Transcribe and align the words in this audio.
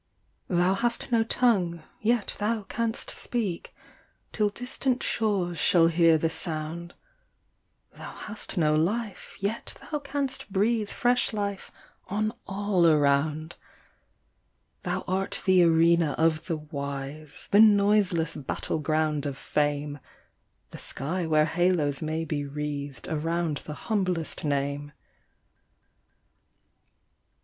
Thou 0.47 0.73
hast 0.73 1.11
no 1.11 1.23
tongue, 1.23 1.83
yet 2.01 2.35
thou 2.39 2.63
canst 2.63 3.11
speak, 3.11 3.71
Till 4.33 4.49
distant 4.49 5.03
shores 5.03 5.59
shall 5.59 5.85
hear 5.89 6.17
the 6.17 6.27
sound; 6.27 6.95
Thou 7.95 8.09
hast 8.09 8.57
no 8.57 8.73
life, 8.75 9.37
yet 9.39 9.75
thou 9.79 9.99
canst 9.99 10.51
breathe 10.51 10.89
Fresh 10.89 11.33
life 11.33 11.69
on 12.07 12.33
all 12.47 12.87
around. 12.87 13.57
Thou 14.81 15.03
art 15.07 15.43
the 15.45 15.61
arena 15.61 16.13
of 16.17 16.47
the 16.47 16.57
wise, 16.57 17.47
The 17.51 17.59
noiseless 17.61 18.35
battle 18.35 18.79
ground 18.79 19.27
of 19.27 19.37
fame; 19.37 19.99
The 20.71 20.79
sky 20.79 21.27
where 21.27 21.45
halos 21.45 22.01
may 22.01 22.25
be 22.25 22.43
wreathed 22.43 23.07
Around 23.07 23.57
the 23.65 23.75
humblest 23.85 24.43
name. 24.43 24.93